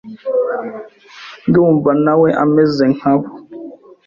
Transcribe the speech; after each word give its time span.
Ndumva 1.47 1.91
na 2.03 2.13
we 2.21 2.29
ameze 2.43 2.85
nka 2.95 3.13
bo. 3.19 3.29